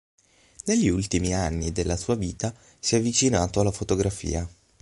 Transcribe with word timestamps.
Negli 0.65 0.87
ultimi 0.87 1.31
anni 1.35 1.71
della 1.71 1.95
sua 1.95 2.15
vita 2.15 2.51
si 2.79 2.95
è 2.95 2.97
avvicinato 2.97 3.59
alla 3.59 3.69
fotografia. 3.69 4.49